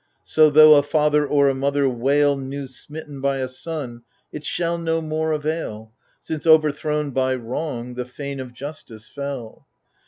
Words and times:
So 0.23 0.49
though 0.49 0.73
a 0.77 0.81
father 0.81 1.27
or 1.27 1.47
a 1.47 1.53
mother 1.53 1.87
wail 1.87 2.35
New 2.35 2.65
smitten 2.65 3.21
by 3.21 3.37
a 3.37 3.47
son, 3.47 4.01
it 4.31 4.43
shall 4.43 4.79
no 4.79 4.99
more 4.99 5.31
avail. 5.31 5.91
Since, 6.19 6.47
overthrown 6.47 7.11
by 7.11 7.35
wrong, 7.35 7.93
the 7.93 8.05
fane 8.05 8.39
of 8.39 8.51
Justice 8.51 9.07
fell 9.07 9.67